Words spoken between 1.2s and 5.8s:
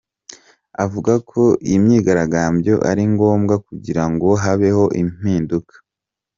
ko iyi myigaragambyo ari ngombwa kugirango habeho impinduka.